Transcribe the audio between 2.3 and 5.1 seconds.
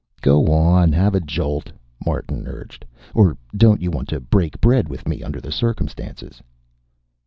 urged. "Or don't you want to break bread with